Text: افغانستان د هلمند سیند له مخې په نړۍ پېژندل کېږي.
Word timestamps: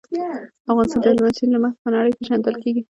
افغانستان 0.71 0.99
د 1.01 1.05
هلمند 1.09 1.37
سیند 1.37 1.51
له 1.53 1.59
مخې 1.63 1.77
په 1.83 1.89
نړۍ 1.95 2.11
پېژندل 2.17 2.55
کېږي. 2.63 2.81